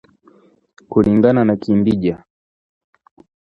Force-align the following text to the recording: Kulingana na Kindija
Kulingana 0.89 1.41
na 1.47 1.55
Kindija 1.61 2.15